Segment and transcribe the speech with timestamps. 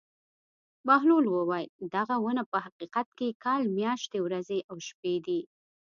[0.87, 5.41] بهلول وویل: دغه ونه په حقیقت کې کال میاشتې ورځې او شپې دي.